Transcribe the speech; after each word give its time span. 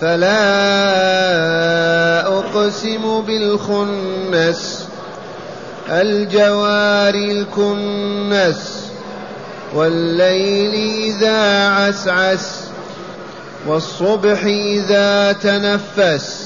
فلا 0.00 0.38
أقسم 2.26 3.20
بالخنس 3.20 4.84
الجوار 5.88 7.14
الكنس 7.14 8.86
والليل 9.74 10.74
إذا 11.04 11.68
عسعس 11.68 12.60
والصبح 13.66 14.44
إذا 14.44 15.32
تنفس. 15.32 16.45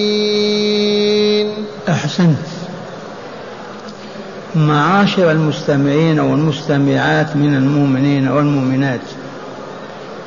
معاشر 4.55 5.31
المستمعين 5.31 6.19
والمستمعات 6.19 7.35
من 7.35 7.55
المؤمنين 7.55 8.27
والمؤمنات. 8.27 9.01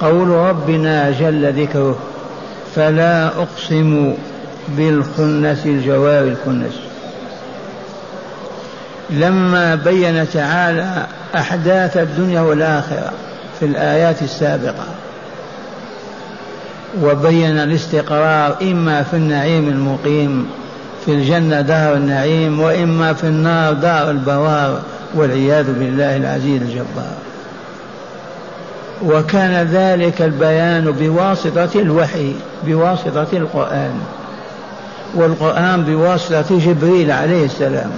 قول 0.00 0.28
ربنا 0.28 1.11
جل 1.11 1.62
ذكره 1.62 1.98
فلا 2.77 3.27
أقسم 3.27 4.14
بالخنس 4.69 5.66
الجوار 5.66 6.22
الكنس. 6.25 6.75
لما 9.11 9.75
بين 9.75 10.31
تعالى 10.31 11.06
أحداث 11.34 11.97
الدنيا 11.97 12.41
والآخرة 12.41 13.12
في 13.60 13.66
الآيات 13.66 14.22
السابقة 14.22 14.87
وبين 17.03 17.59
الاستقرار 17.59 18.56
إما 18.62 19.03
في 19.03 19.16
النعيم 19.16 19.69
المقيم 19.69 20.47
في 21.04 21.12
الجنة 21.12 21.60
دار 21.60 21.94
النعيم 21.94 22.60
وإما 22.60 23.12
في 23.12 23.25
النار 23.25 23.72
دار 23.72 24.10
البوار 24.10 24.82
والعياذ 25.15 25.72
بالله 25.72 26.16
العزيز 26.16 26.62
الجبار. 26.62 27.15
وكان 29.04 29.66
ذلك 29.66 30.22
البيان 30.22 30.91
بواسطة 30.91 31.69
الوحي 31.75 32.34
بواسطة 32.66 33.26
القرآن. 33.32 33.94
والقرآن 35.15 35.84
بواسطة 35.84 36.59
جبريل 36.59 37.10
عليه 37.10 37.44
السلام. 37.44 37.91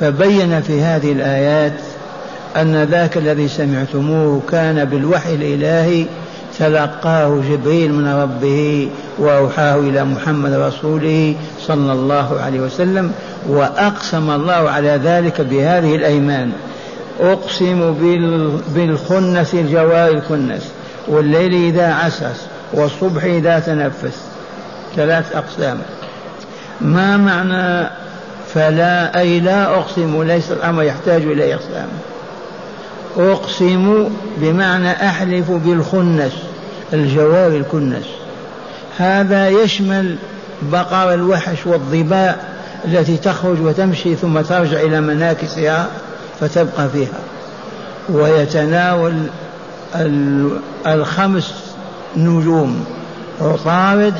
فبين 0.00 0.60
في 0.60 0.82
هذه 0.82 1.12
الآيات 1.12 1.72
أن 2.56 2.82
ذاك 2.82 3.16
الذي 3.16 3.48
سمعتموه 3.48 4.42
كان 4.50 4.84
بالوحي 4.84 5.34
الإلهي 5.34 6.06
تلقاه 6.58 7.42
جبريل 7.50 7.92
من 7.92 8.08
ربه 8.08 8.88
وأوحاه 9.18 9.76
إلى 9.76 10.04
محمد 10.04 10.52
رسوله 10.52 11.34
صلى 11.60 11.92
الله 11.92 12.40
عليه 12.40 12.60
وسلم 12.60 13.12
وأقسم 13.48 14.30
الله 14.30 14.70
على 14.70 15.00
ذلك 15.04 15.40
بهذه 15.40 15.96
الأيمان. 15.96 16.52
أقسم 17.20 17.94
بالخنس 18.74 19.54
الجوار 19.54 20.10
الكنس 20.10 20.62
والليل 21.08 21.54
إذا 21.54 21.92
عسس 21.94 22.46
والصبح 22.72 23.24
إذا 23.24 23.58
تنفس. 23.58 24.20
ثلاث 24.96 25.36
أقسام. 25.36 25.78
ما 26.80 27.16
معنى 27.16 27.90
فلا 28.54 29.18
أي 29.18 29.40
لا 29.40 29.64
أقسم 29.64 30.22
ليس 30.22 30.52
الأمر 30.52 30.82
يحتاج 30.82 31.22
إلى 31.22 31.54
إقسام. 31.54 31.88
أقسم 33.16 34.08
بمعنى 34.36 34.90
أحلف 34.90 35.50
بالخنس. 35.50 36.32
الجوار 36.92 37.48
الكنس. 37.48 38.04
هذا 38.98 39.48
يشمل 39.48 40.16
بقر 40.62 41.14
الوحش 41.14 41.66
والظباء 41.66 42.56
التي 42.84 43.16
تخرج 43.16 43.60
وتمشي 43.60 44.16
ثم 44.16 44.40
ترجع 44.40 44.80
إلى 44.80 45.00
مناكسها 45.00 45.88
فتبقى 46.40 46.88
فيها. 46.88 47.18
ويتناول 48.08 49.14
الخمس 50.86 51.54
نجوم 52.16 52.84
عطارد 53.40 54.14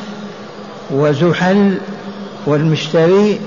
وزحل 0.90 1.78
والمشتري 2.46 3.40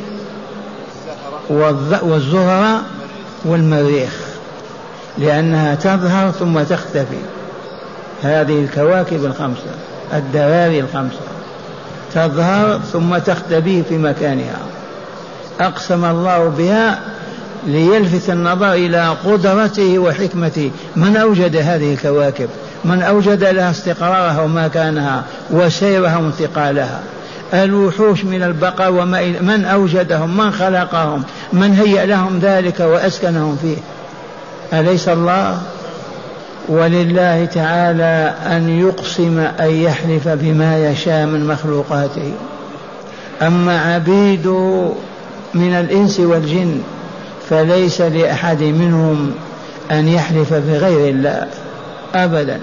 والزهرة 2.02 2.82
والمريخ 3.46 4.12
لأنها 5.18 5.76
تظهر 5.76 6.32
ثم 6.32 6.60
تختفي. 6.64 7.20
هذه 8.24 8.62
الكواكب 8.64 9.26
الخمسة 9.26 9.72
الدراري 10.14 10.80
الخمسة. 10.80 11.20
تظهر 12.14 12.80
ثم 12.94 13.18
تختفي 13.18 13.84
في 13.84 13.98
مكانها. 13.98 14.60
أقسم 15.60 16.06
الله 16.06 16.54
بها 16.58 17.00
ليلفت 17.68 18.30
النظر 18.30 18.74
إلى 18.74 19.16
قدرته 19.26 20.00
وحكمته. 20.00 20.72
من 20.96 21.18
أوجد 21.18 21.56
هذه 21.56 21.94
الكواكب؟ 21.94 22.50
من 22.86 23.02
أوجد 23.02 23.44
لها 23.44 23.72
استقرارها 23.72 24.42
ومكانها 24.42 25.24
وسيرها 25.52 26.18
وانتقالها 26.18 27.00
الوحوش 27.54 28.26
من 28.26 28.44
البقر 28.44 28.92
وما 28.92 29.22
من 29.42 29.66
أوجدهم؟ 29.66 30.38
من 30.38 30.52
خلقهم؟ 30.52 31.24
من 31.54 31.74
هيأ 31.74 32.06
لهم 32.06 32.40
ذلك 32.40 32.80
وأسكنهم 32.80 33.58
فيه؟ 33.62 33.78
أليس 34.80 35.10
الله؟ 35.10 35.62
ولله 36.70 37.46
تعالى 37.46 38.34
أن 38.46 38.80
يقسم 38.80 39.40
أن 39.40 39.72
يحلف 39.72 40.28
بما 40.28 40.90
يشاء 40.90 41.26
من 41.26 41.48
مخلوقاته. 41.48 42.32
أما 43.42 43.82
عبيد 43.82 44.48
من 45.54 45.74
الإنس 45.74 46.20
والجن 46.20 46.82
فليس 47.50 48.02
لأحد 48.02 48.64
منهم 48.64 49.32
أن 49.92 50.08
يحلف 50.08 50.54
بغير 50.54 51.10
الله 51.10 51.48
أبدا. 52.16 52.60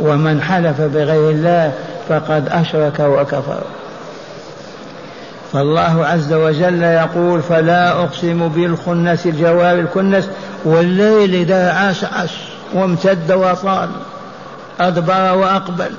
ومن 0.00 0.42
حلف 0.42 0.80
بغير 0.80 1.30
الله 1.30 1.72
فقد 2.08 2.48
أشرك 2.48 3.00
وكفر. 3.00 3.60
فالله 5.52 6.06
عز 6.06 6.32
وجل 6.32 6.82
يقول 6.82 7.42
فلا 7.42 7.92
أقسم 7.92 8.48
بالخنس 8.48 9.26
الجوار 9.26 9.78
الكنس 9.78 10.28
والليل 10.64 11.34
إذا 11.34 11.72
عاش 11.72 12.04
عش 12.04 12.55
وامتد 12.74 13.32
وطال 13.32 13.88
أدبر 14.80 15.34
وأقبل. 15.36 15.90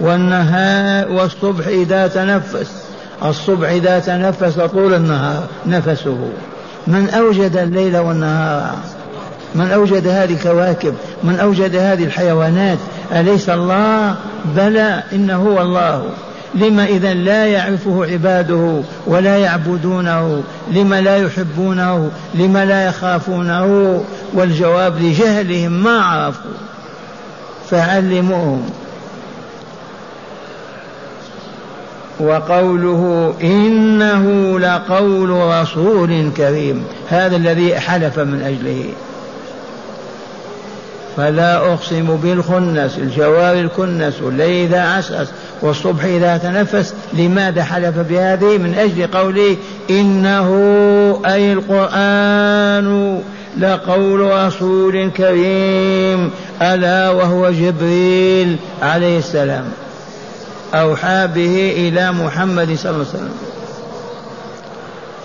والنهار 0.00 1.12
والصبح 1.12 1.66
إذا 1.66 2.06
تنفس 2.06 2.72
الصبح 3.24 3.68
إذا 3.68 3.98
تنفس 3.98 4.58
طول 4.58 4.94
النهار 4.94 5.46
نفسه. 5.66 6.28
من 6.86 7.10
أوجد 7.10 7.56
الليل 7.56 7.96
والنهار 7.96 8.74
من 9.54 9.70
أوجد 9.70 10.08
هذه 10.08 10.34
الكواكب 10.34 10.94
من 11.22 11.40
أوجد 11.40 11.76
هذه 11.76 12.04
الحيوانات 12.04 12.78
أليس 13.12 13.48
الله؟ 13.48 14.14
بلى 14.56 15.02
إنه 15.12 15.36
هو 15.36 15.62
الله. 15.62 16.04
لما 16.54 16.84
إذا 16.84 17.14
لا 17.14 17.46
يعرفه 17.46 18.06
عباده 18.12 18.80
ولا 19.06 19.38
يعبدونه 19.38 20.42
لما 20.72 21.00
لا 21.00 21.16
يحبونه 21.16 22.10
لما 22.34 22.64
لا 22.64 22.86
يخافونه 22.86 24.00
والجواب 24.32 24.98
لجهلهم 25.02 25.72
ما 25.72 25.98
عرفوا. 25.98 26.50
فعلموهم. 27.70 28.70
وقوله 32.20 33.34
إنه 33.42 34.58
لقول 34.58 35.30
رسول 35.30 36.30
كريم 36.36 36.84
هذا 37.08 37.36
الذي 37.36 37.80
حلف 37.80 38.18
من 38.18 38.42
أجله. 38.42 38.84
فلا 41.16 41.56
أقسم 41.56 42.16
بالخنس 42.16 42.98
الجوار 42.98 43.60
الكنس 43.60 44.22
والليل 44.22 44.74
إذا 44.74 44.82
عسعس. 44.82 45.28
والصبح 45.62 46.04
إذا 46.04 46.36
تنفس 46.36 46.94
لماذا 47.12 47.64
حلف 47.64 47.98
بهذه؟ 47.98 48.58
من 48.58 48.74
أجل 48.74 49.06
قوله 49.06 49.56
إنه 49.90 50.48
أي 51.26 51.52
القرآن 51.52 53.20
لقول 53.58 54.20
رسول 54.20 55.10
كريم 55.10 56.30
ألا 56.62 57.10
وهو 57.10 57.50
جبريل 57.50 58.56
عليه 58.82 59.18
السلام. 59.18 59.64
أوحى 60.74 61.28
به 61.34 61.72
إلى 61.76 62.12
محمد 62.12 62.74
صلى 62.74 62.90
الله 62.92 63.06
عليه 63.06 63.18
وسلم. 63.18 63.34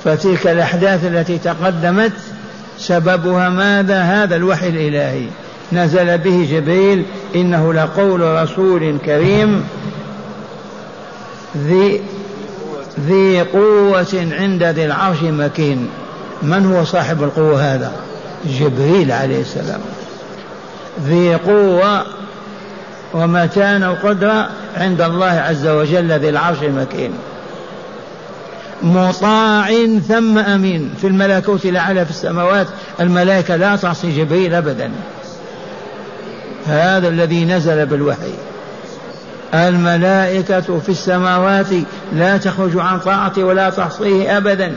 فتلك 0.04 0.48
الأحداث 0.48 1.06
التي 1.06 1.38
تقدمت 1.38 2.14
سببها 2.78 3.50
ماذا؟ 3.50 4.02
هذا 4.02 4.36
الوحي 4.36 4.70
الإلهي. 4.70 5.26
نزل 5.72 6.18
به 6.18 6.48
جبريل 6.52 7.04
إنه 7.36 7.74
لقول 7.74 8.22
رسول 8.22 8.98
كريم 9.06 9.64
ذي 11.58 12.02
ذي 13.08 13.42
قوة 13.42 14.28
عند 14.32 14.64
ذي 14.64 14.86
العرش 14.86 15.22
مكين. 15.22 15.90
من 16.42 16.74
هو 16.74 16.84
صاحب 16.84 17.24
القوة 17.24 17.74
هذا؟ 17.74 17.92
جبريل 18.46 19.12
عليه 19.12 19.42
السلام. 19.42 19.80
ذي 21.06 21.36
قوة 21.36 22.06
ومتان 23.14 23.84
وقدرة 23.84 24.50
عند 24.78 25.02
الله 25.02 25.26
عز 25.26 25.68
وجل 25.68 26.12
ذي 26.12 26.30
العرش 26.30 26.58
مكين. 26.64 27.12
مطاع 28.84 29.70
ثم 30.08 30.38
أمين. 30.38 30.94
في 31.02 31.08
الملكوت 31.08 31.66
الأعلى 31.66 32.06
في 32.06 32.12
السماوات 32.12 32.68
الملائكة 33.00 33.56
لا 33.56 33.76
تعصي 33.76 34.18
جبريل 34.18 34.54
أبدا. 34.54 34.92
هذا 36.68 37.08
الذي 37.08 37.46
نزل 37.46 37.86
بالوحي. 37.86 38.34
الملائكة 39.54 40.80
في 40.80 40.90
السماوات 40.90 41.68
لا 42.14 42.38
تخرج 42.38 42.78
عن 42.78 43.00
طاعته 43.00 43.44
ولا 43.44 43.70
تعصيه 43.70 44.38
أبدا. 44.38 44.76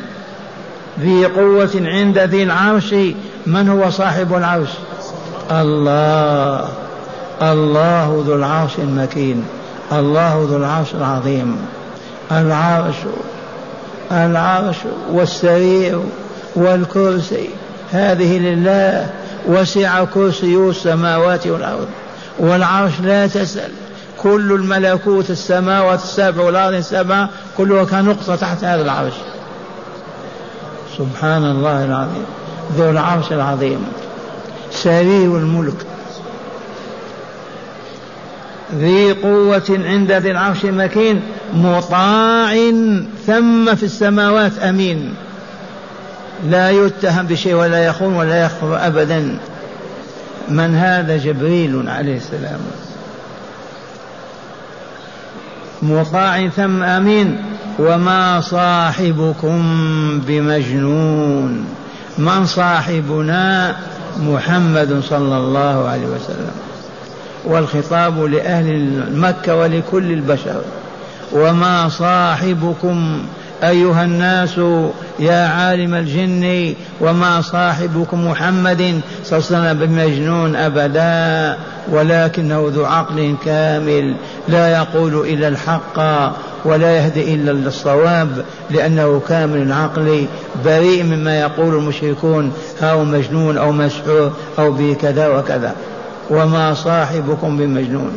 ذي 1.01 1.27
قوة 1.27 1.71
عند 1.75 2.19
ذي 2.19 2.43
العرش. 2.43 2.95
من 3.47 3.69
هو 3.69 3.91
صاحب 3.91 4.35
العرش؟ 4.35 4.69
الله. 5.51 6.69
الله 7.43 8.25
ذو 8.27 8.35
العرش 8.35 8.79
المكين. 8.79 9.45
الله 9.93 10.47
ذو 10.51 10.57
العرش 10.57 10.95
العظيم. 10.95 11.57
العرش 12.33 12.97
العرش 14.13 14.77
والسرير 15.13 16.01
والكرسي. 16.57 17.49
هذه 17.93 18.39
لله 18.39 19.11
وسع 19.47 20.05
كرسي 20.05 20.57
السماوات 20.57 21.47
والأرض. 21.47 21.89
والعرش 22.39 22.93
لا 23.03 23.27
تسأل. 23.27 23.71
كل 24.23 24.53
الملكوت 24.53 25.31
السماوات 25.31 26.03
السبع 26.03 26.43
والأرض 26.43 26.75
السبع 26.75 27.29
كلها 27.57 27.85
كنقطة 27.85 28.37
تحت 28.37 28.65
هذا 28.65 28.83
العرش. 28.83 29.15
سبحان 30.99 31.45
الله 31.45 31.85
العظيم. 31.85 32.25
ذو 32.77 32.91
العرش 32.91 33.33
العظيم. 33.33 33.87
سرير 34.71 35.37
الملك. 35.37 35.87
ذي 38.75 39.13
قوة 39.13 39.81
عند 39.85 40.13
ذي 40.13 40.31
العرش 40.31 40.65
مكين 40.65 41.23
مطاع 41.55 42.55
ثم 43.27 43.75
في 43.75 43.83
السماوات 43.83 44.59
أمين. 44.59 45.15
لا 46.51 46.71
يتهم 46.71 47.27
بشيء 47.27 47.55
ولا 47.55 47.87
يخون 47.87 48.15
ولا 48.15 48.45
يخفر 48.45 48.87
أبدا. 48.87 49.39
من 50.49 50.75
هذا 50.75 51.17
جبريل 51.17 51.89
عليه 51.89 52.17
السلام؟ 52.17 52.61
مطاع 55.83 56.49
ثم 56.49 56.83
أمين. 56.83 57.37
وما 57.79 58.41
صاحبكم 58.41 59.63
بمجنون. 60.27 61.65
من 62.19 62.47
صاحبنا 62.47 63.77
محمد 64.21 65.03
صلى 65.09 65.37
الله 65.37 65.89
عليه 65.89 66.07
وسلم. 66.07 66.51
والخطاب 67.45 68.25
لأهل 68.25 69.03
مكة 69.15 69.57
ولكل 69.57 70.13
البشر. 70.13 70.61
وما 71.33 71.89
صاحبكم 71.89 73.19
أيها 73.65 74.05
الناس 74.05 74.61
يا 75.19 75.47
عالم 75.47 75.95
الجن 75.95 76.75
وما 77.01 77.41
صاحبكم 77.41 78.27
محمد 78.27 79.01
صلى 79.25 79.39
الله 79.39 79.59
عليه 79.59 79.71
وسلم 79.71 79.87
بمجنون 79.87 80.57
أبدا 80.57 81.59
ولكنه 81.91 82.71
ذو 82.75 82.85
عقل 82.85 83.37
كامل 83.45 84.15
لا 84.49 84.73
يقول 84.73 85.29
إلا 85.29 85.49
الحق 85.49 85.99
ولا 86.65 86.97
يهدي 86.97 87.35
إلا 87.35 87.51
للصواب 87.51 88.45
لأنه 88.71 89.21
كامل 89.29 89.63
العقل 89.63 90.27
بريء 90.65 91.05
مما 91.05 91.41
يقول 91.41 91.75
المشركون 91.75 92.53
أو 92.83 93.05
مجنون 93.05 93.59
أو 93.59 93.73
مسحور 93.73 94.33
أو 94.59 94.73
بكذا 94.73 95.29
وكذا 95.29 95.75
وما 96.31 96.75
صاحبكم 96.75 97.57
بمجنون 97.57 98.13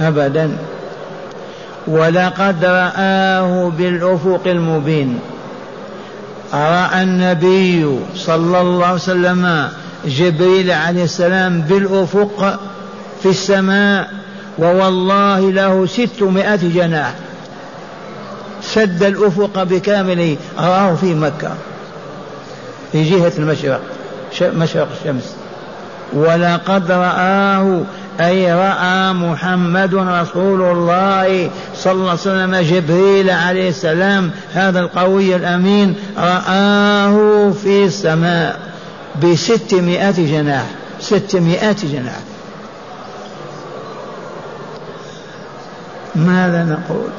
أبدا. 0.00 0.56
ولقد 1.86 2.64
رآه 2.64 3.72
بالأفق 3.78 4.40
المبين. 4.46 5.18
رأى 6.54 7.02
النبي 7.02 7.98
صلى 8.16 8.60
الله 8.60 8.86
عليه 8.86 8.94
وسلم 8.94 9.68
جبريل 10.06 10.70
عليه 10.70 11.04
السلام 11.04 11.60
بالأفق 11.60 12.60
في 13.22 13.28
السماء 13.28 14.10
ووالله 14.58 15.50
له 15.52 15.86
ستمائة 15.86 16.56
جناح. 16.56 17.14
سد 18.62 19.02
الأفق 19.02 19.62
بكامله 19.62 20.36
رآه 20.58 20.94
في 20.94 21.14
مكة 21.14 21.54
في 22.92 23.10
جهة 23.10 23.32
المشرق 23.38 23.80
مشرق 24.42 24.88
الشمس. 25.00 25.43
ولقد 26.14 26.90
رآه 26.90 27.80
أي 28.20 28.54
رأى 28.54 29.12
محمد 29.12 29.94
رسول 29.94 30.62
الله 30.62 31.50
صلى 31.76 31.92
الله 31.92 32.10
عليه 32.10 32.20
وسلم 32.20 32.56
جبريل 32.56 33.30
عليه 33.30 33.68
السلام 33.68 34.30
هذا 34.54 34.80
القوي 34.80 35.36
الأمين 35.36 35.94
رآه 36.18 37.50
في 37.50 37.84
السماء 37.84 38.60
بستمائة 39.22 40.10
جناح 40.10 40.66
ستمائة 41.00 41.76
جناح. 41.82 42.20
ماذا 46.14 46.64
نقول؟ 46.64 47.10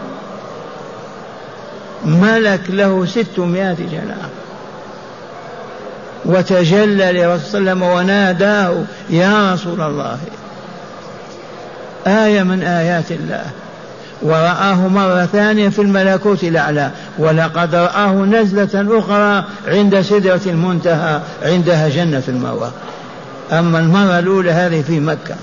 ملك 2.05 2.61
له 2.69 3.05
ستمائة 3.05 3.77
جناح. 3.91 4.29
وتجلى 6.25 7.11
لرسول 7.11 7.39
صلى 7.39 7.59
الله 7.59 7.71
عليه 7.71 7.81
وسلم 7.81 7.83
وناداه 7.83 8.83
يا 9.09 9.53
رسول 9.53 9.81
الله. 9.81 10.17
آية 12.07 12.43
من 12.43 12.63
آيات 12.63 13.11
الله. 13.11 13.43
ورآه 14.21 14.87
مرة 14.87 15.25
ثانية 15.25 15.69
في 15.69 15.81
الملكوت 15.81 16.43
الأعلى. 16.43 16.91
ولقد 17.17 17.75
رآه 17.75 18.11
نزلة 18.11 18.99
أخرى 18.99 19.43
عند 19.67 20.01
سدرة 20.01 20.41
المنتهى 20.45 21.19
عندها 21.43 21.89
جنة 21.89 22.23
المأوى. 22.27 22.71
أما 23.51 23.79
المرة 23.79 24.19
الأولى 24.19 24.51
هذه 24.51 24.81
في 24.81 24.99
مكة. 24.99 25.35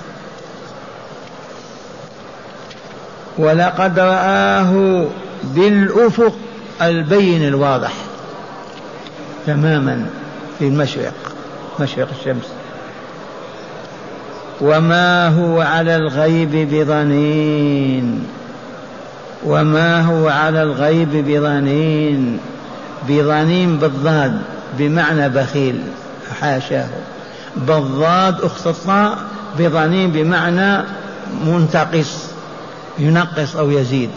ولقد 3.39 3.99
رآه 3.99 5.05
بالأفق 5.45 6.35
البين 6.83 7.49
الواضح. 7.49 7.93
تماما. 9.47 10.07
في 10.59 10.69
المشرق 10.69 11.13
مشرق 11.81 12.09
الشمس. 12.21 12.49
وما 14.61 15.29
هو 15.29 15.61
على 15.61 15.97
الغيب 15.97 16.51
بضنين 16.75 18.27
وما 19.45 20.01
هو 20.01 20.29
على 20.29 20.63
الغيب 20.63 21.11
بضنين 21.13 22.39
بضنين 23.09 23.77
بالضاد 23.77 24.43
بمعنى 24.79 25.29
بخيل 25.29 25.81
حاشاه. 26.41 26.89
بالضاد 27.57 28.41
اختصى 28.41 29.15
بضنين 29.59 30.11
بمعنى 30.11 30.85
منتقص 31.47 32.27
ينقص 32.99 33.57
أو 33.57 33.71
يزيد. 33.71 34.11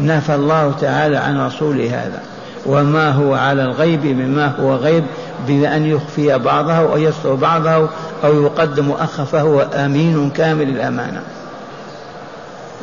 نفى 0.00 0.34
الله 0.34 0.74
تعالى 0.80 1.16
عن 1.16 1.46
رسوله 1.46 1.86
هذا. 1.86 2.22
وما 2.66 3.10
هو 3.10 3.34
على 3.34 3.64
الغيب 3.64 4.04
مما 4.04 4.52
هو 4.60 4.74
غيب 4.74 5.04
بأن 5.48 5.86
يخفي 5.86 6.38
بعضه 6.38 6.72
أو 6.72 6.96
يستر 6.98 7.34
بعضه 7.34 7.88
أو 8.24 8.42
يقدم 8.42 8.90
أخ 8.90 9.22
فهو 9.22 9.60
أمين 9.60 10.30
كامل 10.30 10.68
الأمانة. 10.68 11.22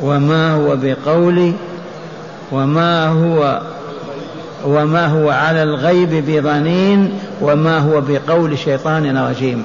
وما 0.02 0.54
هو 0.54 0.76
بقول 0.82 1.52
وما 2.52 3.08
هو 3.08 3.60
وما 4.64 5.06
هو 5.06 5.30
على 5.30 5.62
الغيب 5.62 6.30
بظنين 6.30 7.18
وما 7.40 7.78
هو 7.78 8.00
بقول 8.00 8.58
شيطان 8.58 9.18
رجيم. 9.18 9.62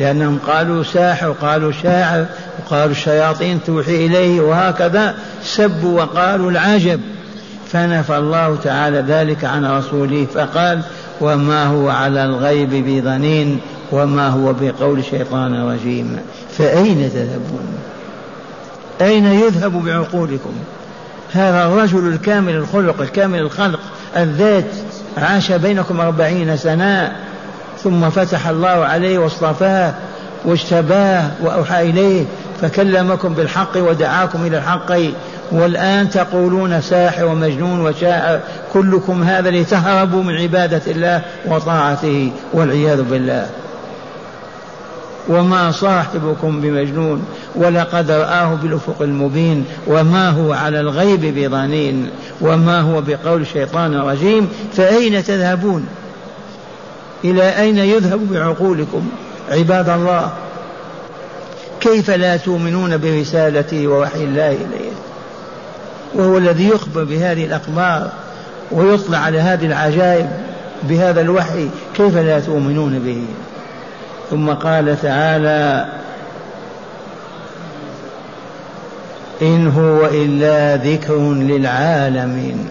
لأنهم 0.00 0.38
قالوا 0.46 0.82
ساحر 0.82 1.28
وقالوا 1.28 1.72
شاعر 1.72 2.26
وقالوا 2.58 2.92
الشياطين 2.92 3.60
توحي 3.66 4.06
إليه 4.06 4.40
وهكذا 4.40 5.14
سبوا 5.42 6.02
وقالوا 6.02 6.50
العجب. 6.50 7.00
فنفى 7.72 8.16
الله 8.16 8.56
تعالى 8.64 8.98
ذلك 8.98 9.44
عن 9.44 9.66
رسوله 9.66 10.26
فقال 10.34 10.82
وما 11.20 11.66
هو 11.66 11.88
على 11.88 12.24
الغيب 12.24 12.70
بظنين 12.70 13.60
وما 13.92 14.28
هو 14.28 14.54
بقول 14.60 15.04
شيطان 15.04 15.68
رجيم. 15.68 16.18
فأين 16.58 17.10
تذهبون؟ 17.12 17.78
أين 19.00 19.26
يذهب 19.26 19.84
بعقولكم؟ 19.84 20.52
هذا 21.32 21.66
الرجل 21.66 22.08
الكامل 22.08 22.54
الخلق 22.54 23.00
الكامل 23.00 23.38
الخلق 23.38 23.80
الذات 24.16 24.70
عاش 25.18 25.52
بينكم 25.52 26.00
أربعين 26.00 26.56
سنة 26.56 27.12
ثم 27.84 28.10
فتح 28.10 28.48
الله 28.48 28.68
عليه 28.68 29.18
واصطفاه 29.18 29.94
واجتباه 30.44 31.30
وأوحى 31.42 31.90
إليه 31.90 32.24
فكلمكم 32.60 33.34
بالحق 33.34 33.76
ودعاكم 33.76 34.46
إلى 34.46 34.58
الحق. 34.58 34.92
والآن 35.52 36.10
تقولون 36.10 36.80
ساحر 36.80 37.24
ومجنون 37.24 37.80
وشاعر 37.80 38.40
كلكم 38.72 39.22
هذا 39.22 39.50
لتهربوا 39.50 40.22
من 40.22 40.34
عبادة 40.34 40.82
الله 40.86 41.22
وطاعته 41.46 42.32
والعياذ 42.52 43.02
بالله. 43.02 43.46
وما 45.28 45.70
صاحبكم 45.70 46.60
بمجنون 46.60 47.24
ولقد 47.54 48.10
رآه 48.10 48.54
بالأفق 48.54 49.02
المبين 49.02 49.64
وما 49.86 50.30
هو 50.30 50.52
على 50.52 50.80
الغيب 50.80 51.20
بضنين 51.20 52.10
وما 52.40 52.80
هو 52.80 53.00
بقول 53.00 53.40
الشيطان 53.40 53.94
الرجيم 53.94 54.48
فأين 54.72 55.24
تذهبون؟ 55.24 55.86
إلى 57.24 57.60
أين 57.60 57.78
يذهب 57.78 58.32
بعقولكم 58.32 59.08
عباد 59.50 59.88
الله؟ 59.88 60.32
كيف 61.80 62.10
لا 62.10 62.36
تؤمنون 62.36 62.96
برسالته 62.96 63.86
ووحي 63.86 64.24
الله 64.24 64.52
إليه 64.52 65.07
وهو 66.14 66.38
الذي 66.38 66.68
يخبر 66.68 67.04
بهذه 67.04 67.44
الأخبار 67.44 68.10
ويطلع 68.70 69.18
على 69.18 69.40
هذه 69.40 69.66
العجائب 69.66 70.28
بهذا 70.82 71.20
الوحي 71.20 71.68
كيف 71.96 72.16
لا 72.16 72.40
تؤمنون 72.40 72.98
به؟ 72.98 73.24
ثم 74.30 74.50
قال 74.50 75.02
تعالى 75.02 75.86
إن 79.42 79.68
هو 79.68 80.06
إلا 80.06 80.76
ذكر 80.76 81.32
للعالمين. 81.32 82.68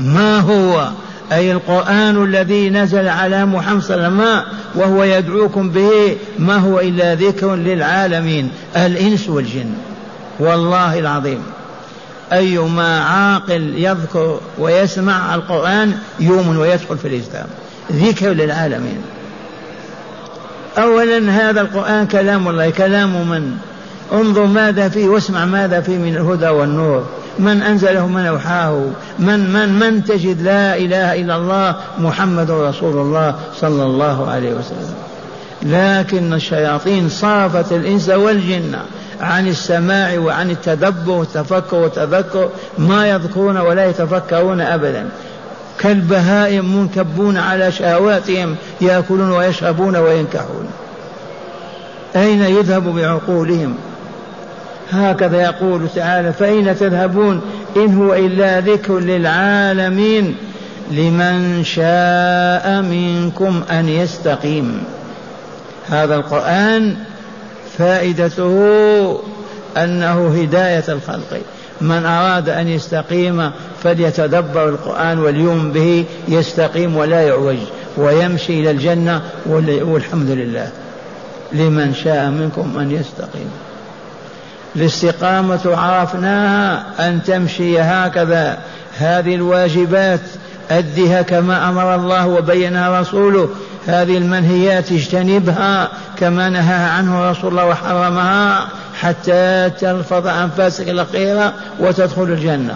ما 0.00 0.40
هو؟ 0.40 0.88
أي 1.32 1.52
القرآن 1.52 2.24
الذي 2.24 2.70
نزل 2.70 3.08
على 3.08 3.46
محمد 3.46 3.82
صلى 3.82 3.94
الله 3.96 4.06
عليه 4.06 4.16
وسلم 4.16 4.44
وهو 4.74 5.04
يدعوكم 5.04 5.70
به 5.70 6.16
ما 6.38 6.56
هو 6.56 6.80
إلا 6.80 7.14
ذكر 7.14 7.54
للعالمين؟ 7.54 8.50
الإنس 8.76 9.28
والجن. 9.28 9.70
والله 10.38 10.98
العظيم. 10.98 11.42
أيما 12.34 13.00
عاقل 13.00 13.74
يذكر 13.76 14.40
ويسمع 14.58 15.34
القرآن 15.34 15.92
يؤمن 16.20 16.56
ويدخل 16.56 16.98
في 16.98 17.08
الإسلام. 17.08 17.46
ذكر 17.92 18.28
للعالمين. 18.28 18.98
أولا 20.78 21.30
هذا 21.30 21.60
القرآن 21.60 22.06
كلام 22.06 22.48
الله 22.48 22.70
كلام 22.70 23.28
من؟ 23.28 23.56
انظر 24.12 24.46
ماذا 24.46 24.88
فيه 24.88 25.08
واسمع 25.08 25.44
ماذا 25.44 25.80
فيه 25.80 25.96
من 25.96 26.16
الهدى 26.16 26.48
والنور. 26.48 27.04
من 27.38 27.62
أنزله 27.62 28.06
من 28.06 28.26
أوحاه. 28.26 28.86
من 29.18 29.52
من 29.52 29.78
من 29.78 30.04
تجد 30.04 30.42
لا 30.42 30.76
إله 30.76 31.20
إلا 31.20 31.36
الله 31.36 31.76
محمد 31.98 32.50
رسول 32.50 32.96
الله 32.98 33.34
صلى 33.60 33.82
الله 33.82 34.30
عليه 34.30 34.54
وسلم. 34.54 34.94
لكن 35.62 36.32
الشياطين 36.32 37.08
صافت 37.08 37.72
الإنس 37.72 38.08
والجن. 38.08 38.76
عن 39.20 39.48
السماع 39.48 40.18
وعن 40.18 40.50
التدبر 40.50 41.12
والتفكر 41.12 41.76
والتذكر 41.76 42.48
ما 42.78 43.08
يذكرون 43.08 43.56
ولا 43.56 43.86
يتفكرون 43.86 44.60
أبدا. 44.60 45.08
كالبهائم 45.78 46.76
منكبون 46.76 47.36
على 47.36 47.72
شهواتهم 47.72 48.56
يأكلون 48.80 49.30
ويشربون 49.30 49.96
وينكحون. 49.96 50.68
أين 52.16 52.42
يذهب 52.42 52.94
بعقولهم؟ 52.94 53.74
هكذا 54.92 55.42
يقول 55.42 55.88
تعالى 55.94 56.32
فأين 56.32 56.78
تذهبون؟ 56.78 57.40
إن 57.76 57.96
هو 57.96 58.14
إلا 58.14 58.60
ذكر 58.60 58.98
للعالمين. 58.98 60.36
لمن 60.90 61.64
شاء 61.64 62.82
منكم 62.82 63.62
أن 63.70 63.88
يستقيم. 63.88 64.84
هذا 65.88 66.14
القرآن 66.14 66.96
فائدته 67.78 69.20
أنه 69.76 70.42
هداية 70.42 70.84
الخلق. 70.88 71.40
من 71.80 72.06
أراد 72.06 72.48
أن 72.48 72.68
يستقيم 72.68 73.50
فليتدبر 73.82 74.68
القرآن 74.68 75.18
وليؤمن 75.18 75.72
به 75.72 76.04
يستقيم 76.28 76.96
ولا 76.96 77.20
يعوج 77.20 77.56
ويمشي 77.96 78.60
إلى 78.60 78.70
الجنة 78.70 79.22
والحمد 79.46 80.30
لله. 80.30 80.68
لمن 81.52 81.94
شاء 81.94 82.30
منكم 82.30 82.78
أن 82.78 82.90
يستقيم. 82.90 83.50
الاستقامة 84.76 85.76
عرفناها 85.76 86.84
أن 87.08 87.22
تمشي 87.22 87.80
هكذا. 87.80 88.58
هذه 88.98 89.34
الواجبات 89.34 90.20
أدها 90.70 91.22
كما 91.22 91.68
أمر 91.68 91.94
الله 91.94 92.26
وبينها 92.26 93.00
رسوله. 93.00 93.48
هذه 93.86 94.16
المنهيات 94.18 94.92
اجتنبها 94.92 95.88
كما 96.18 96.48
نهى 96.48 96.84
عنه 96.84 97.30
رسول 97.30 97.50
الله 97.50 97.66
وحرمها 97.66 98.68
حتى 99.00 99.70
تلفظ 99.80 100.26
أنفاسك 100.26 100.88
الأخيرة 100.88 101.52
وتدخل 101.80 102.22
الجنة. 102.22 102.74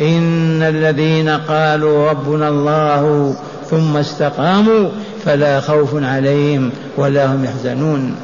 إن 0.00 0.62
الذين 0.62 1.28
قالوا 1.28 2.10
ربنا 2.10 2.48
الله 2.48 3.34
ثم 3.70 3.96
استقاموا 3.96 4.88
فلا 5.24 5.60
خوف 5.60 5.94
عليهم 5.94 6.70
ولا 6.96 7.26
هم 7.26 7.44
يحزنون. 7.44 8.16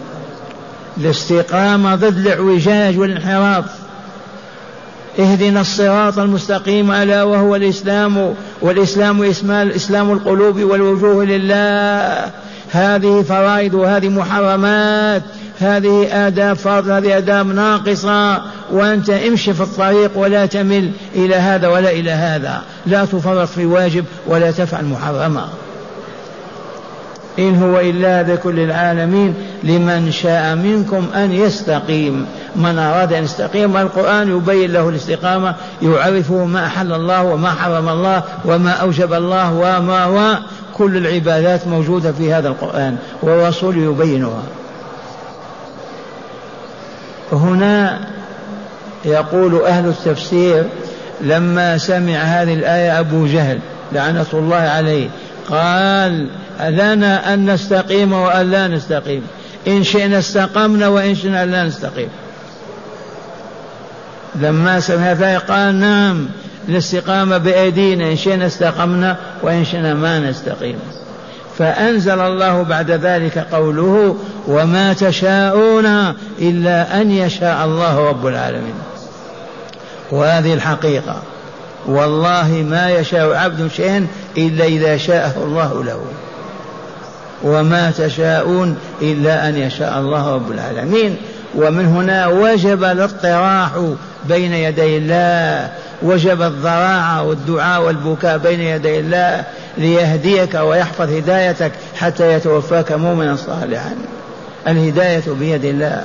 الاستقامة 0.99 1.95
ضد 1.95 2.17
الإعوجاج 2.17 2.99
والانحراف. 2.99 3.65
اهدنا 5.19 5.61
الصراط 5.61 6.19
المستقيم 6.19 6.91
ألا 6.93 7.23
وهو 7.23 7.57
الإسلام 7.57 8.35
والإسلام 8.63 9.23
إسمال 9.23 9.73
إسلام 9.73 10.13
القلوب 10.13 10.61
والوجوه 10.61 11.25
لله. 11.25 12.31
هذه 12.71 13.25
فرائض 13.29 13.75
وهذه 13.75 14.09
محرمات 14.09 15.23
هذه 15.61 16.27
آداب 16.27 16.57
فرض 16.57 16.89
هذه 16.89 17.19
آداب 17.19 17.47
ناقصة. 17.47 18.43
وأنت 18.73 19.11
امشي 19.11 19.55
في 19.55 19.61
الطريق 19.61 20.11
ولا 20.19 20.47
تمل 20.47 20.91
إلى 21.15 21.35
هذا 21.35 21.69
ولا 21.69 21.91
إلى 21.91 22.11
هذا. 22.11 22.63
لا 22.87 23.05
تفرط 23.05 23.49
في 23.49 23.67
واجب 23.67 24.05
ولا 24.27 24.51
تفعل 24.51 24.85
محرما. 24.85 25.49
إن 27.41 27.63
هو 27.63 27.81
إلا 27.81 28.23
ذكر 28.23 28.51
للعالمين 28.51 29.35
لمن 29.63 30.13
شاء 30.13 30.55
منكم 30.55 31.07
أن 31.15 31.33
يستقيم. 31.33 32.27
من 32.57 32.79
أراد 32.79 33.13
أن 33.13 33.25
يستقيم 33.25 33.77
القرآن 33.77 34.37
يبين 34.37 34.73
له 34.73 34.89
الاستقامة 34.89 35.55
يعرفه 35.83 36.45
ما 36.45 36.67
أحل 36.67 36.93
الله 36.93 37.25
وما 37.25 37.51
حرم 37.51 37.89
الله 37.89 38.23
وما 38.45 38.71
أوجب 38.71 39.13
الله 39.13 39.53
وما 39.53 40.07
وكل 40.07 40.97
العبادات 40.97 41.67
موجودة 41.67 42.13
في 42.13 42.33
هذا 42.33 42.49
القرآن 42.49 42.97
والرسول 43.23 43.79
يبينها. 43.79 44.43
هنا 47.33 47.99
يقول 49.05 49.63
أهل 49.63 49.89
التفسير 49.89 50.65
لما 51.21 51.79
سمع 51.79 52.15
هذه 52.15 52.55
الآية 52.55 53.01
أبو 53.01 53.27
جهل 53.27 53.59
لعنة 53.93 54.27
الله 54.33 54.57
عليه 54.57 55.09
قال 55.51 56.27
لنا 56.61 57.35
أن 57.35 57.51
نستقيم 57.51 58.13
وأن 58.13 58.51
لا 58.51 58.69
نستقيم. 58.69 59.23
إن 59.69 59.85
شئنا 59.85 60.19
استقمنا 60.19 60.89
وإن 60.89 61.15
شئنا 61.15 61.47
لا 61.47 61.65
نستقيم. 61.65 62.09
لما 64.35 64.81
سمع 64.81 64.97
هذا 64.97 65.39
قال 65.39 65.81
نعم 65.81 66.27
الاستقامة 66.69 67.39
بأيدينا. 67.39 68.11
إن 68.11 68.17
شئنا 68.17 68.47
استقمنا 68.47 69.17
وإن 69.43 69.65
شئنا 69.65 69.95
ما 69.95 70.19
نستقيم. 70.19 70.79
فأنزل 71.59 72.21
الله 72.21 72.63
بعد 72.63 72.91
ذلك 72.91 73.39
قوله 73.39 74.17
وما 74.47 74.93
تشاءون 74.93 76.15
إلا 76.39 77.01
أن 77.01 77.11
يشاء 77.11 77.65
الله 77.65 78.09
رب 78.09 78.27
العالمين. 78.27 78.75
وهذه 80.11 80.55
الحقيقة. 80.55 81.23
والله 81.91 82.49
ما 82.71 82.91
يشاء 82.91 83.35
عبد 83.35 83.71
شيئا 83.77 84.07
إلا 84.37 84.65
إذا 84.65 84.97
شاءه 84.97 85.33
الله 85.37 85.85
له. 85.85 86.01
وما 87.43 87.91
تشاءون 87.91 88.77
إلا 89.03 89.49
أن 89.49 89.57
يشاء 89.57 89.99
الله 89.99 90.35
رب 90.35 90.53
العالمين. 90.53 91.17
ومن 91.55 91.87
هنا 91.87 92.27
وجب 92.27 92.85
الاطراح 92.85 93.71
بين 94.29 94.53
يدي 94.53 94.97
الله 94.97 95.71
وجب 96.03 96.43
الضراعة 96.43 97.23
والدعاء 97.23 97.83
والبكاء 97.83 98.39
بين 98.39 98.61
يدي 98.61 99.01
الله 99.01 99.45
ليهديك 99.79 100.55
ويحفظ 100.55 101.11
هدايتك 101.11 101.73
حتى 101.97 102.33
يتوفاك 102.33 102.93
مؤمنا 102.93 103.37
صالحا. 103.37 103.95
الهداية 104.69 105.23
بيد 105.27 105.65
الله. 105.65 106.05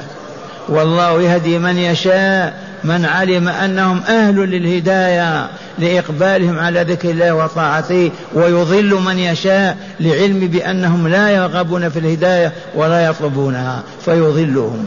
والله 0.69 1.21
يهدي 1.21 1.59
من 1.59 1.77
يشاء 1.77 2.53
من 2.85 3.05
علم 3.05 3.47
أنهم 3.47 4.01
أهل 4.07 4.35
للهداية 4.35 5.47
لإقبالهم 5.79 6.59
على 6.59 6.81
ذكر 6.81 7.09
الله 7.09 7.35
وطاعته 7.35 8.11
ويضل 8.33 8.93
من 9.05 9.19
يشاء 9.19 9.77
لعلم 9.99 10.47
بأنهم 10.47 11.07
لا 11.07 11.29
يرغبون 11.29 11.89
في 11.89 11.99
الهداية 11.99 12.51
ولا 12.75 13.05
يطلبونها 13.05 13.83
فيضلهم. 14.05 14.85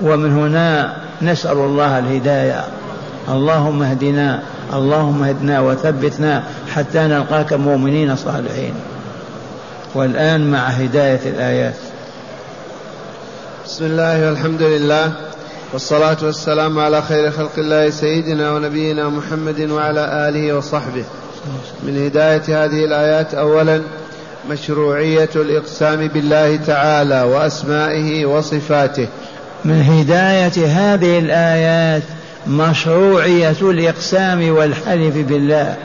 ومن 0.00 0.32
هنا 0.32 0.96
نسأل 1.22 1.56
الله 1.56 1.98
الهداية. 1.98 2.64
اللهم 3.28 3.82
اهدنا 3.82 4.42
اللهم 4.72 5.22
اهدنا 5.22 5.60
وثبتنا 5.60 6.42
حتى 6.74 6.98
نلقاك 6.98 7.52
مؤمنين 7.52 8.16
صالحين. 8.16 8.74
والآن 9.94 10.50
مع 10.50 10.58
هداية 10.58 11.20
الآيات. 11.26 11.74
بسم 13.64 13.84
الله 13.84 14.26
والحمد 14.26 14.62
لله. 14.62 15.31
والصلاة 15.72 16.16
والسلام 16.22 16.78
على 16.78 17.02
خير 17.02 17.30
خلق 17.30 17.52
الله 17.58 17.90
سيدنا 17.90 18.52
ونبينا 18.52 19.08
محمد 19.08 19.70
وعلى 19.70 20.28
آله 20.28 20.56
وصحبه. 20.56 21.04
من 21.82 22.04
هداية 22.04 22.64
هذه 22.64 22.84
الآيات 22.84 23.34
أولا 23.34 23.82
مشروعية 24.50 25.28
الإقسام 25.36 26.08
بالله 26.08 26.56
تعالى 26.56 27.22
وأسمائه 27.22 28.26
وصفاته. 28.26 29.08
من 29.64 29.82
هداية 29.82 30.66
هذه 30.66 31.18
الآيات 31.18 32.02
مشروعية 32.46 33.56
الإقسام 33.62 34.54
والحلف 34.54 35.16
بالله. 35.16 35.76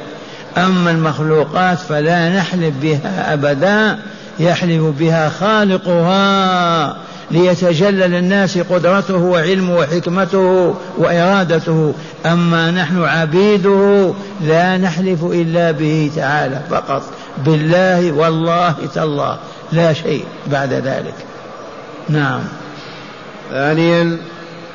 أما 0.57 0.91
المخلوقات 0.91 1.77
فلا 1.77 2.29
نحلف 2.29 2.73
بها 2.81 3.33
أبدا 3.33 3.99
يحلف 4.39 4.83
بها 4.83 5.29
خالقها. 5.29 7.06
ليتجلى 7.31 8.07
للناس 8.07 8.57
قدرته 8.57 9.17
وعلمه 9.17 9.77
وحكمته 9.77 10.75
وإرادته. 10.97 11.93
أما 12.25 12.71
نحن 12.71 13.03
عبيده 13.03 14.13
لا 14.41 14.77
نحلف 14.77 15.23
إلا 15.23 15.71
به 15.71 16.11
تعالى 16.15 16.61
فقط. 16.69 17.03
بالله 17.45 18.11
والله 18.11 18.75
تالله. 18.95 19.37
لا 19.71 19.93
شيء 19.93 20.25
بعد 20.47 20.73
ذلك. 20.73 21.15
نعم. 22.09 22.41
ثانيا 23.51 24.17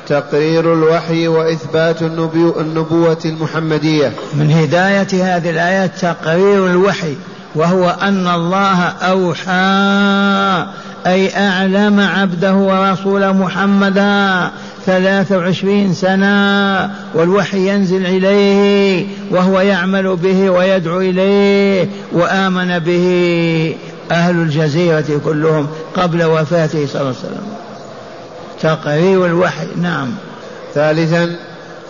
تقرير 0.07 0.73
الوحي 0.73 1.27
وإثبات 1.27 2.01
النبوة 2.01 3.19
المحمدية. 3.25 4.13
من 4.33 4.51
هداية 4.51 5.35
هذه 5.35 5.49
الآيات 5.49 5.91
تقرير 6.01 6.67
الوحي. 6.67 7.15
وهو 7.55 7.89
أن 7.89 8.27
الله 8.27 8.79
أوحى 8.87 10.65
أي 11.07 11.37
أعلم 11.37 11.99
عبده 11.99 12.53
ورسوله 12.53 13.31
محمدا 13.31 14.51
ثلاث 14.85 15.31
وعشرين 15.31 15.93
سنة 15.93 16.91
والوحي 17.13 17.69
ينزل 17.69 18.05
إليه 18.05 19.07
وهو 19.31 19.59
يعمل 19.59 20.15
به 20.15 20.49
ويدعو 20.49 21.01
إليه 21.01 21.89
وآمن 22.11 22.79
به 22.79 23.75
أهل 24.11 24.35
الجزيرة 24.35 25.21
كلهم 25.25 25.67
قبل 25.95 26.23
وفاته 26.23 26.87
صلى 26.87 27.01
الله 27.01 27.15
عليه 27.15 27.27
وسلم. 27.27 27.47
تقرير 28.61 29.25
الوحي 29.25 29.67
نعم. 29.81 30.09
ثالثا 30.73 31.35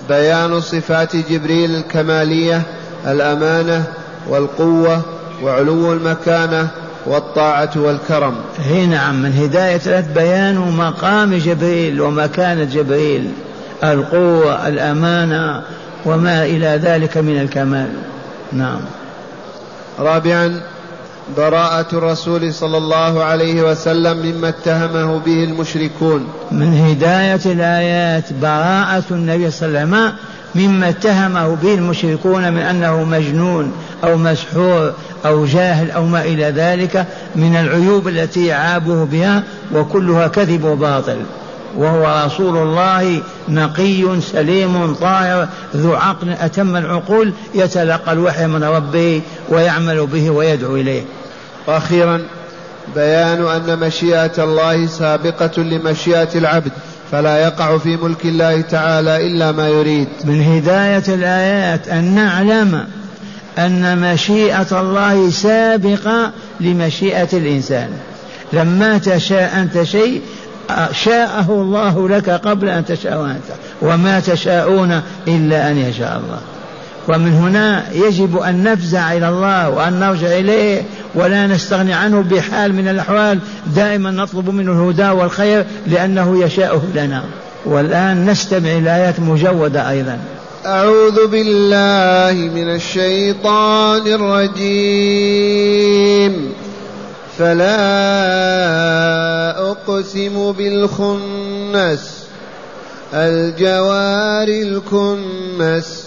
بيان 0.10 0.62
صفات 0.62 1.16
جبريل 1.16 1.76
الكمالية 1.76 2.62
الأمانة 3.08 3.84
والقوة 4.30 5.02
وعلو 5.44 5.94
المكانة 5.94 6.68
والطاعة 7.06 7.72
والكرم. 7.76 8.36
هي 8.60 8.86
نعم 8.86 9.22
من 9.22 9.34
هداية 9.34 9.78
ثلاث 9.78 10.06
بيان 10.16 10.58
مقام 10.58 11.34
جبريل 11.34 12.02
ومكانة 12.02 12.64
جبريل 12.64 13.32
القوة 13.84 14.68
الأمانة 14.68 15.62
وما 16.06 16.46
إلى 16.46 16.80
ذلك 16.84 17.18
من 17.18 17.42
الكمال. 17.42 17.90
نعم. 18.52 18.80
رابعا 20.00 20.62
براءة 21.38 21.88
الرسول 21.94 22.54
صلى 22.54 22.78
الله 22.78 23.24
عليه 23.24 23.72
وسلم 23.72 24.18
مما 24.18 24.50
اتهمه 24.50 25.20
به 25.20 25.44
المشركون. 25.44 26.28
من 26.52 26.74
هداية 26.74 27.42
الآيات 27.46 28.34
براءة 28.42 29.04
النبي 29.12 29.52
صلى 29.52 29.68
الله 29.68 29.80
عليه 29.80 29.90
وسلم 29.90 30.14
مما 30.56 30.90
اتهمه 30.90 31.56
به 31.56 31.74
المشركون 31.74 32.54
من 32.54 32.62
أنه 32.62 33.04
مجنون 33.04 33.72
أو 34.04 34.18
مسحور 34.18 34.94
أو 35.26 35.46
جاهل 35.46 35.92
أو 35.92 36.06
ما 36.06 36.22
إلى 36.22 36.46
ذلك 36.46 37.06
من 37.36 37.56
العيوب 37.56 38.08
التي 38.08 38.52
عابه 38.52 39.06
بها 39.06 39.44
وكلها 39.74 40.28
كذب 40.28 40.64
وباطل. 40.64 41.18
وهو 41.78 42.26
رسول 42.26 42.58
الله 42.58 43.22
نقي 43.50 44.22
سليم 44.22 44.94
طاهر 44.94 45.48
ذو 45.76 45.94
عقل 45.94 46.30
أتم 46.30 46.76
العقول 46.76 47.34
يتلقى 47.56 48.12
الوحي 48.12 48.48
من 48.48 48.64
ربه 48.64 49.22
ويعمل 49.50 50.06
به 50.06 50.30
ويدعو 50.30 50.76
إليه. 50.76 51.02
وأخيرا 51.68 52.22
بيان 52.96 53.46
أن 53.46 53.80
مشيئة 53.80 54.44
الله 54.44 54.86
سابقة 54.86 55.62
لمشيئة 55.62 56.30
العبد 56.36 56.72
فلا 57.12 57.38
يقع 57.38 57.78
في 57.78 57.98
ملك 57.98 58.26
الله 58.26 58.62
تعالى 58.62 59.28
إلا 59.28 59.52
ما 59.52 59.68
يريد. 59.68 60.08
من 60.26 60.42
هداية 60.42 61.16
الآيات 61.16 61.88
أن 61.88 62.16
نعلم 62.16 62.86
أن 63.58 64.14
مشيئة 64.14 64.82
الله 64.82 65.30
سابقة 65.30 66.32
لمشيئة 66.60 67.30
الإنسان. 67.34 67.90
لما 68.54 68.98
تشاء 68.98 69.62
أنت 69.62 69.84
شيء 69.84 70.22
شاءه 70.92 71.50
الله 71.50 72.10
لك 72.10 72.30
قبل 72.30 72.70
أن 72.70 72.86
تشاء 72.86 73.26
أنت 73.26 73.58
وما 73.82 74.20
تشاءون 74.20 75.02
إلا 75.28 75.72
أن 75.72 75.78
يشاء 75.78 76.22
الله. 76.26 76.40
ومن 77.08 77.34
هنا 77.34 77.84
يجب 77.92 78.38
أن 78.38 78.64
نفزع 78.64 79.14
إلى 79.14 79.30
الله 79.30 79.70
وأن 79.70 80.00
نرجع 80.00 80.28
إليه 80.28 80.82
ولا 81.16 81.48
نستغني 81.48 81.94
عنه 81.94 82.22
بحال 82.22 82.74
من 82.76 82.88
الأحوال. 82.88 83.40
دائما 83.76 84.12
نطلب 84.12 84.50
منه 84.50 84.72
الهدى 84.72 85.10
والخير 85.10 85.66
لأنه 85.88 86.44
يشاءه 86.44 86.82
لنا. 86.96 87.24
والآن 87.66 88.26
نستمع 88.26 88.72
إلى 88.72 88.96
آيات 88.96 89.20
مجودة 89.20 89.90
أيضا. 89.90 90.18
أعوذ 90.66 91.28
بالله 91.28 92.50
من 92.56 92.70
الشيطان 92.76 94.08
الرجيم. 94.08 95.34
فلا 97.38 97.80
أقسم 99.72 100.52
بالخنس 100.52 102.24
الجوار 103.14 104.48
الكنس 104.48 106.04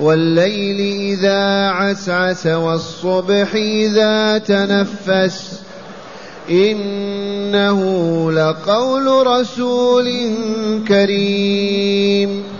والليل 0.00 0.80
إذا 1.18 1.68
عسعس 1.68 2.46
والصبح 2.46 3.54
إذا 3.54 4.38
تنفس. 4.38 5.60
إنه 6.50 7.80
لقول 8.32 9.26
رسول 9.26 10.30
كريم. 10.88 12.59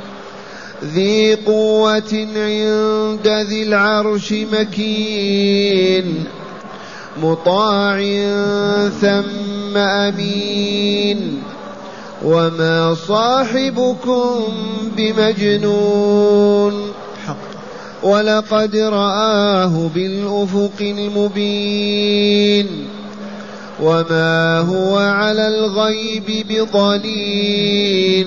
ذي 0.85 1.35
قوة 1.35 2.27
عند 2.37 3.29
ذي 3.49 3.63
العرش 3.63 4.33
مكين 4.33 6.25
مطاع 7.23 8.01
ثم 9.01 9.77
أمين. 9.77 11.43
وما 12.25 12.97
صاحبكم 13.09 14.43
بمجنون. 14.97 16.93
ولقد 18.03 18.77
رآه 18.77 19.91
بالأفق 19.95 20.81
المبين. 20.81 22.67
وما 23.83 24.59
هو 24.59 24.99
على 24.99 25.49
الغيب 25.49 26.47
بضنين. 26.49 28.27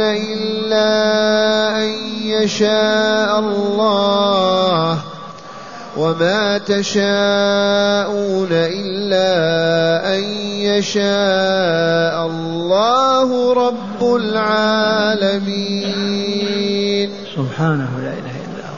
إلا 0.00 0.88
أن 1.82 1.88
يشاء 2.22 3.38
الله 3.38 4.98
وما 5.96 6.58
تشاءون 6.58 8.48
إلا 8.52 9.28
أن 10.16 10.22
يشاء 10.72 12.26
الله 12.26 13.52
رب 13.52 14.16
العالمين. 14.16 15.52
سبحانه 17.36 17.90
لا 18.02 18.12
إله 18.12 18.36
إلا 18.46 18.64
هو. 18.68 18.76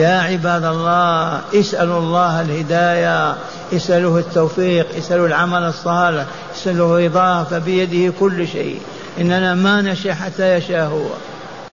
يا 0.00 0.20
عباد 0.20 0.64
الله 0.64 1.40
اسألوا 1.54 1.98
الله 1.98 2.40
الهداية 2.40 3.36
اسألوه 3.72 4.18
التوفيق 4.18 4.86
اسألوا 4.98 5.26
العمل 5.26 5.62
الصالح 5.62 6.26
اسألوه 6.56 7.04
رضاه 7.04 7.44
فبيده 7.44 8.12
كل 8.20 8.48
شيء. 8.48 8.80
إننا 9.18 9.54
ما 9.54 9.82
نشاء 9.82 10.14
حتى 10.14 10.54
يشاء 10.54 10.86
هو. 10.86 11.31